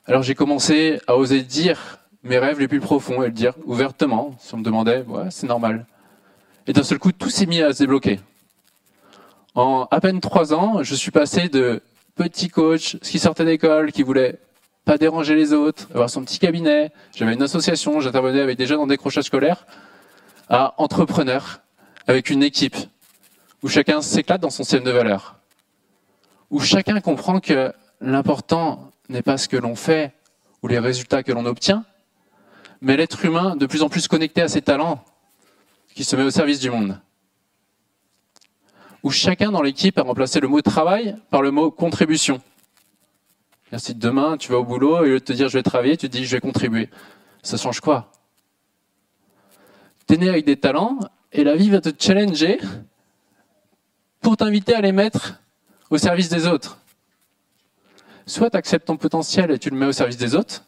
Alors 0.06 0.22
j'ai 0.22 0.34
commencé 0.34 1.00
à 1.06 1.16
oser 1.16 1.42
dire 1.42 1.98
mes 2.22 2.38
rêves 2.38 2.60
les 2.60 2.68
plus 2.68 2.80
profonds 2.80 3.22
et 3.22 3.26
le 3.26 3.32
dire 3.32 3.54
ouvertement. 3.64 4.34
Si 4.38 4.54
on 4.54 4.58
me 4.58 4.64
demandait, 4.64 5.02
ouais, 5.02 5.30
c'est 5.30 5.46
normal. 5.46 5.86
Et 6.66 6.72
d'un 6.72 6.82
seul 6.82 6.98
coup, 6.98 7.12
tout 7.12 7.30
s'est 7.30 7.46
mis 7.46 7.62
à 7.62 7.72
se 7.72 7.78
débloquer. 7.78 8.20
En 9.54 9.86
à 9.90 10.00
peine 10.00 10.20
trois 10.20 10.52
ans, 10.52 10.82
je 10.82 10.94
suis 10.94 11.10
passé 11.10 11.48
de 11.48 11.82
petit 12.14 12.48
coach 12.48 12.96
qui 12.98 13.18
sortait 13.18 13.44
d'école, 13.44 13.92
qui 13.92 14.02
voulait 14.02 14.38
pas 14.84 14.98
déranger 14.98 15.34
les 15.34 15.52
autres, 15.52 15.86
avoir 15.92 16.10
son 16.10 16.22
petit 16.24 16.38
cabinet. 16.38 16.90
J'avais 17.14 17.34
une 17.34 17.42
association, 17.42 18.00
j'intervenais 18.00 18.40
avec 18.40 18.56
des 18.56 18.66
jeunes 18.66 18.80
en 18.80 18.86
décrochage 18.86 19.24
scolaire, 19.24 19.66
à 20.48 20.74
entrepreneur, 20.78 21.60
avec 22.06 22.30
une 22.30 22.42
équipe, 22.42 22.76
où 23.62 23.68
chacun 23.68 24.00
s'éclate 24.00 24.40
dans 24.40 24.50
son 24.50 24.62
système 24.62 24.84
de 24.84 24.90
valeurs, 24.90 25.37
où 26.50 26.60
chacun 26.60 27.00
comprend 27.00 27.40
que 27.40 27.72
l'important 28.00 28.92
n'est 29.08 29.22
pas 29.22 29.38
ce 29.38 29.48
que 29.48 29.56
l'on 29.56 29.74
fait 29.74 30.14
ou 30.62 30.68
les 30.68 30.78
résultats 30.78 31.22
que 31.22 31.32
l'on 31.32 31.46
obtient, 31.46 31.84
mais 32.80 32.96
l'être 32.96 33.24
humain 33.24 33.56
de 33.56 33.66
plus 33.66 33.82
en 33.82 33.88
plus 33.88 34.08
connecté 34.08 34.40
à 34.42 34.48
ses 34.48 34.62
talents, 34.62 35.04
qui 35.94 36.04
se 36.04 36.16
met 36.16 36.22
au 36.22 36.30
service 36.30 36.60
du 36.60 36.70
monde 36.70 37.00
où 39.02 39.10
chacun 39.10 39.50
dans 39.50 39.62
l'équipe 39.62 39.98
a 39.98 40.02
remplacé 40.02 40.40
le 40.40 40.48
mot 40.48 40.60
travail 40.60 41.16
par 41.30 41.42
le 41.42 41.50
mot 41.50 41.70
contribution. 41.70 42.40
Si 43.76 43.94
demain 43.94 44.36
tu 44.36 44.50
vas 44.50 44.58
au 44.58 44.64
boulot 44.64 44.98
et 44.98 45.00
au 45.00 45.04
lieu 45.04 45.18
de 45.20 45.24
te 45.24 45.32
dire 45.32 45.48
je 45.48 45.58
vais 45.58 45.62
travailler, 45.62 45.96
tu 45.96 46.08
te 46.08 46.16
dis 46.16 46.24
je 46.24 46.36
vais 46.36 46.40
contribuer. 46.40 46.88
Ça 47.42 47.56
change 47.56 47.80
quoi? 47.80 48.10
Tu 50.06 50.14
es 50.14 50.16
né 50.16 50.28
avec 50.28 50.44
des 50.44 50.56
talents 50.56 50.98
et 51.32 51.44
la 51.44 51.54
vie 51.54 51.70
va 51.70 51.80
te 51.80 51.90
challenger 51.98 52.58
pour 54.20 54.36
t'inviter 54.36 54.74
à 54.74 54.80
les 54.80 54.92
mettre 54.92 55.40
au 55.90 55.98
service 55.98 56.28
des 56.28 56.46
autres. 56.46 56.78
Soit 58.26 58.50
tu 58.50 58.56
acceptes 58.56 58.86
ton 58.86 58.96
potentiel 58.96 59.50
et 59.50 59.58
tu 59.58 59.70
le 59.70 59.76
mets 59.76 59.86
au 59.86 59.92
service 59.92 60.16
des 60.16 60.34
autres, 60.34 60.64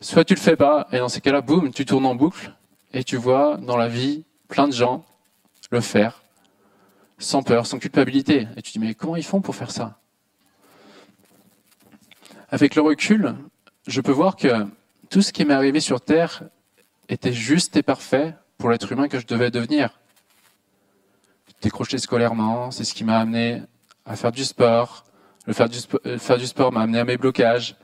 soit 0.00 0.24
tu 0.24 0.34
le 0.34 0.40
fais 0.40 0.56
pas 0.56 0.88
et 0.92 0.98
dans 0.98 1.08
ces 1.08 1.20
cas-là, 1.20 1.40
boum, 1.40 1.72
tu 1.72 1.84
tournes 1.84 2.06
en 2.06 2.14
boucle 2.14 2.52
et 2.92 3.04
tu 3.04 3.16
vois 3.16 3.58
dans 3.58 3.76
la 3.76 3.88
vie 3.88 4.24
plein 4.48 4.68
de 4.68 4.72
gens 4.72 5.04
le 5.72 5.80
faire 5.80 6.22
sans 7.18 7.42
peur, 7.42 7.66
sans 7.66 7.78
culpabilité. 7.78 8.46
Et 8.56 8.62
tu 8.62 8.72
dis, 8.72 8.78
mais 8.78 8.94
comment 8.94 9.16
ils 9.16 9.24
font 9.24 9.40
pour 9.40 9.56
faire 9.56 9.70
ça? 9.70 9.98
Avec 12.50 12.74
le 12.74 12.82
recul, 12.82 13.34
je 13.86 14.00
peux 14.00 14.12
voir 14.12 14.36
que 14.36 14.66
tout 15.08 15.22
ce 15.22 15.32
qui 15.32 15.44
m'est 15.44 15.54
arrivé 15.54 15.80
sur 15.80 16.00
Terre 16.00 16.42
était 17.08 17.32
juste 17.32 17.76
et 17.76 17.82
parfait 17.82 18.34
pour 18.58 18.70
l'être 18.70 18.92
humain 18.92 19.08
que 19.08 19.18
je 19.18 19.26
devais 19.26 19.50
devenir. 19.50 19.98
Décrocher 21.62 21.98
scolairement, 21.98 22.72
c'est 22.72 22.82
ce 22.82 22.92
qui 22.92 23.04
m'a 23.04 23.18
amené 23.18 23.62
à 24.04 24.16
faire 24.16 24.32
du 24.32 24.44
sport. 24.44 25.04
Le 25.46 25.52
faire 25.52 25.68
du, 25.68 25.78
euh, 26.06 26.18
faire 26.18 26.36
du 26.36 26.46
sport 26.48 26.72
m'a 26.72 26.80
amené 26.80 26.98
à 26.98 27.04
mes 27.04 27.16
blocages. 27.16 27.76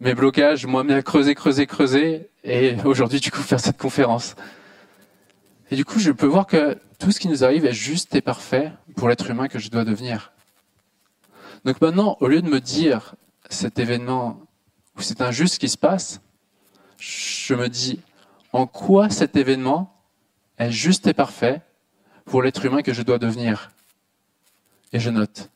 Mes 0.00 0.14
blocages 0.14 0.66
m'ont 0.66 0.78
amené 0.78 0.94
à 0.94 1.02
creuser, 1.02 1.34
creuser, 1.34 1.66
creuser. 1.66 2.28
Et 2.44 2.76
aujourd'hui, 2.84 3.20
du 3.20 3.30
coup, 3.30 3.40
faire 3.40 3.58
cette 3.58 3.78
conférence. 3.78 4.36
Et 5.70 5.76
du 5.76 5.84
coup, 5.86 5.98
je 5.98 6.10
peux 6.10 6.26
voir 6.26 6.46
que 6.46 6.78
tout 6.98 7.10
ce 7.10 7.20
qui 7.20 7.28
nous 7.28 7.42
arrive 7.42 7.64
est 7.64 7.72
juste 7.72 8.14
et 8.14 8.20
parfait 8.20 8.70
pour 8.96 9.08
l'être 9.08 9.30
humain 9.30 9.48
que 9.48 9.58
je 9.58 9.70
dois 9.70 9.84
devenir. 9.84 10.32
Donc 11.64 11.80
maintenant, 11.80 12.18
au 12.20 12.28
lieu 12.28 12.42
de 12.42 12.48
me 12.48 12.60
dire 12.60 13.14
cet 13.48 13.78
événement 13.78 14.42
où 14.98 15.00
c'est 15.00 15.22
injuste 15.22 15.58
qui 15.58 15.70
se 15.70 15.78
passe, 15.78 16.20
je 16.98 17.54
me 17.54 17.70
dis 17.70 18.00
en 18.52 18.66
quoi 18.66 19.08
cet 19.08 19.36
événement 19.36 19.96
est 20.58 20.70
juste 20.70 21.06
et 21.06 21.14
parfait 21.14 21.62
pour 22.24 22.42
l'être 22.42 22.64
humain 22.64 22.82
que 22.82 22.92
je 22.92 23.02
dois 23.02 23.18
devenir. 23.18 23.70
Et 24.92 25.00
je 25.00 25.10
note. 25.10 25.50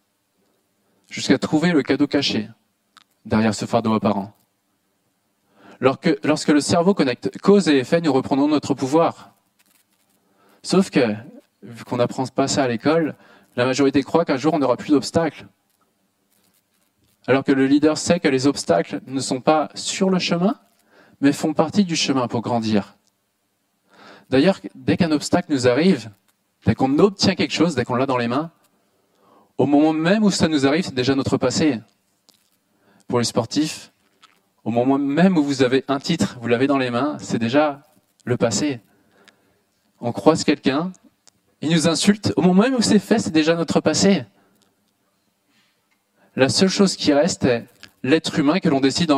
Jusqu'à 1.11 1.39
trouver 1.39 1.73
le 1.73 1.83
cadeau 1.83 2.07
caché 2.07 2.49
derrière 3.25 3.55
ce 3.55 3.65
fardeau 3.67 3.95
apparent. 3.95 4.33
Lorsque, 5.81 6.19
lorsque 6.25 6.49
le 6.49 6.61
cerveau 6.61 6.95
connecte 6.95 7.39
cause 7.41 7.69
et 7.69 7.79
effet, 7.79 8.01
nous 8.01 8.13
reprenons 8.13 8.49
notre 8.49 8.75
pouvoir. 8.75 9.35
Sauf 10.63 10.91
que, 10.91 11.15
vu 11.63 11.85
qu'on 11.85 11.99
n'apprend 11.99 12.27
pas 12.27 12.49
ça 12.49 12.65
à 12.65 12.69
l'école, 12.69 13.15
la 13.57 13.65
majorité 13.65 14.03
croit 14.03 14.25
qu'un 14.25 14.37
jour 14.37 14.55
on 14.55 14.59
n'aura 14.59 14.77
plus 14.77 14.91
d'obstacles. 14.91 15.47
Alors 17.27 17.45
que 17.45 17.53
le 17.53 17.67
leader 17.67 17.97
sait 17.97 18.21
que 18.21 18.29
les 18.29 18.47
obstacles 18.47 19.01
ne 19.07 19.21
sont 19.21 19.41
pas 19.41 19.69
sur 19.75 20.11
le 20.11 20.19
chemin, 20.19 20.59
mais 21.21 21.33
font 21.33 21.55
partie 21.55 21.85
du 21.85 21.95
chemin 21.95 22.27
pour 22.27 22.41
grandir. 22.41 22.97
D'ailleurs, 24.31 24.61
dès 24.75 24.97
qu'un 24.97 25.11
obstacle 25.13 25.53
nous 25.53 25.69
arrive, 25.69 26.11
dès 26.67 26.75
qu'on 26.75 26.99
obtient 26.99 27.35
quelque 27.35 27.55
chose, 27.55 27.75
dès 27.75 27.85
qu'on 27.85 27.95
l'a 27.95 28.07
dans 28.07 28.17
les 28.17 28.29
mains, 28.29 28.51
au 29.57 29.67
moment 29.67 29.93
même 29.93 30.25
où 30.25 30.31
ça 30.31 30.49
nous 30.49 30.67
arrive, 30.67 30.85
c'est 30.85 30.95
déjà 30.95 31.15
notre 31.15 31.37
passé. 31.37 31.81
Pour 33.09 33.19
les 33.19 33.25
sportifs, 33.25 33.93
au 34.65 34.71
moment 34.71 34.99
même 34.99 35.39
où 35.39 35.43
vous 35.43 35.63
avez 35.63 35.85
un 35.89 35.99
titre, 35.99 36.39
vous 36.41 36.49
l'avez 36.49 36.67
dans 36.67 36.79
les 36.79 36.91
mains, 36.91 37.17
c'est 37.19 37.39
déjà 37.39 37.83
le 38.25 38.37
passé 38.37 38.81
on 40.01 40.13
croise 40.13 40.45
quelqu'un, 40.45 40.93
il 41.61 41.71
nous 41.71 41.89
insulte, 41.89 42.33
au 42.37 42.43
moment 42.43 42.63
même 42.63 42.75
où 42.75 42.83
c'est 42.83 42.99
fait, 42.99 43.19
c'est 43.19 43.31
déjà 43.31 43.55
notre 43.55 43.81
passé. 43.81 44.25
La 46.37 46.49
seule 46.49 46.69
chose 46.69 46.97
qui 46.97 47.13
reste 47.13 47.45
est 47.45 47.67
l'être 48.03 48.39
humain 48.39 48.61
que 48.61 48.69
l'on 48.69 48.81
décide 48.81 49.13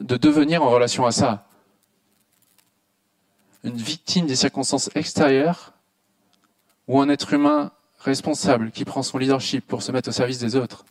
de 0.00 0.16
devenir 0.16 0.62
en 0.62 0.70
relation 0.70 1.06
à 1.06 1.12
ça. 1.12 1.46
Une 3.62 3.76
victime 3.76 4.26
des 4.26 4.34
circonstances 4.34 4.90
extérieures 4.94 5.73
ou 6.88 7.00
un 7.00 7.08
être 7.08 7.32
humain 7.32 7.72
responsable 7.98 8.70
qui 8.70 8.84
prend 8.84 9.02
son 9.02 9.18
leadership 9.18 9.66
pour 9.66 9.82
se 9.82 9.92
mettre 9.92 10.08
au 10.08 10.12
service 10.12 10.38
des 10.38 10.56
autres. 10.56 10.84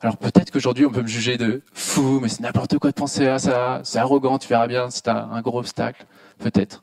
Alors 0.00 0.16
peut-être 0.16 0.50
qu'aujourd'hui 0.50 0.86
on 0.86 0.90
peut 0.90 1.02
me 1.02 1.08
juger 1.08 1.36
de 1.36 1.62
fou, 1.74 2.20
mais 2.20 2.28
c'est 2.28 2.40
n'importe 2.40 2.78
quoi 2.78 2.90
de 2.90 2.94
penser 2.94 3.26
à 3.26 3.38
ça, 3.38 3.80
c'est 3.84 3.98
arrogant, 3.98 4.38
tu 4.38 4.48
verras 4.48 4.66
bien, 4.66 4.88
c'est 4.90 5.08
un 5.08 5.40
gros 5.42 5.58
obstacle. 5.58 6.06
Peut-être. 6.38 6.82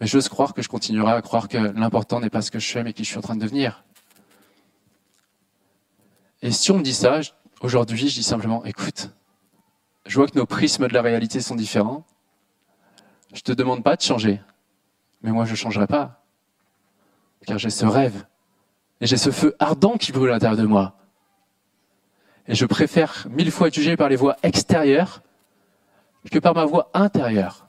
Mais 0.00 0.06
j'ose 0.06 0.28
croire 0.28 0.52
que 0.52 0.62
je 0.62 0.68
continuerai 0.68 1.12
à 1.12 1.22
croire 1.22 1.48
que 1.48 1.56
l'important 1.56 2.20
n'est 2.20 2.28
pas 2.28 2.42
ce 2.42 2.50
que 2.50 2.58
je 2.58 2.68
fais, 2.68 2.82
mais 2.82 2.92
qui 2.92 3.04
je 3.04 3.08
suis 3.08 3.18
en 3.18 3.22
train 3.22 3.36
de 3.36 3.40
devenir. 3.40 3.84
Et 6.42 6.50
si 6.50 6.72
on 6.72 6.78
me 6.78 6.82
dit 6.82 6.92
ça, 6.92 7.20
aujourd'hui, 7.60 8.08
je 8.08 8.14
dis 8.14 8.22
simplement, 8.24 8.64
écoute, 8.64 9.10
je 10.06 10.16
vois 10.16 10.26
que 10.26 10.36
nos 10.36 10.44
prismes 10.44 10.88
de 10.88 10.92
la 10.92 11.02
réalité 11.02 11.40
sont 11.40 11.54
différents. 11.54 12.04
Je 13.32 13.42
te 13.42 13.52
demande 13.52 13.84
pas 13.84 13.94
de 13.94 14.02
changer, 14.02 14.40
mais 15.22 15.30
moi 15.30 15.44
je 15.44 15.52
ne 15.52 15.56
changerai 15.56 15.86
pas. 15.86 16.24
Car 17.46 17.58
j'ai 17.58 17.70
ce 17.70 17.86
rêve, 17.86 18.24
et 19.00 19.06
j'ai 19.06 19.16
ce 19.16 19.30
feu 19.30 19.56
ardent 19.58 19.96
qui 19.96 20.12
brûle 20.12 20.30
à 20.30 20.34
l'intérieur 20.34 20.58
de 20.58 20.66
moi. 20.66 20.96
Et 22.46 22.54
je 22.54 22.66
préfère 22.66 23.26
mille 23.30 23.50
fois 23.50 23.68
être 23.68 23.74
jugé 23.74 23.96
par 23.96 24.08
les 24.08 24.16
voies 24.16 24.36
extérieures 24.42 25.22
que 26.30 26.38
par 26.38 26.54
ma 26.54 26.64
voix 26.64 26.90
intérieure 26.94 27.66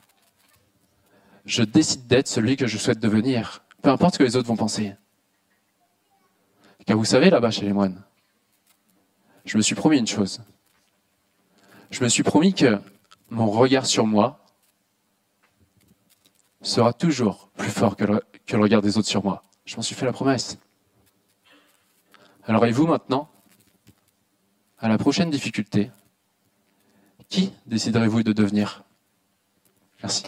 je 1.44 1.62
décide 1.62 2.06
d'être 2.06 2.28
celui 2.28 2.56
que 2.56 2.66
je 2.66 2.78
souhaite 2.78 2.98
devenir, 2.98 3.62
peu 3.82 3.90
importe 3.90 4.14
ce 4.14 4.18
que 4.18 4.24
les 4.24 4.36
autres 4.36 4.48
vont 4.48 4.56
penser. 4.56 4.94
Car 6.86 6.96
vous 6.96 7.04
savez, 7.04 7.30
là-bas 7.30 7.50
chez 7.50 7.64
les 7.64 7.72
moines, 7.72 8.02
je 9.44 9.56
me 9.56 9.62
suis 9.62 9.74
promis 9.74 9.98
une 9.98 10.06
chose. 10.06 10.42
Je 11.90 12.02
me 12.02 12.08
suis 12.08 12.22
promis 12.22 12.54
que 12.54 12.78
mon 13.30 13.50
regard 13.50 13.86
sur 13.86 14.06
moi 14.06 14.43
sera 16.64 16.92
toujours 16.92 17.50
plus 17.56 17.70
fort 17.70 17.96
que 17.96 18.04
le, 18.04 18.22
regard 18.58 18.82
des 18.82 18.98
autres 18.98 19.08
sur 19.08 19.24
moi. 19.24 19.42
Je 19.64 19.76
m'en 19.76 19.82
suis 19.82 19.94
fait 19.94 20.06
la 20.06 20.12
promesse. 20.12 20.58
Alors 22.44 22.66
et 22.66 22.72
vous 22.72 22.86
maintenant? 22.86 23.28
À 24.78 24.88
la 24.88 24.98
prochaine 24.98 25.30
difficulté, 25.30 25.90
qui 27.28 27.52
déciderez-vous 27.66 28.22
de 28.22 28.32
devenir? 28.32 28.82
Merci. 30.02 30.24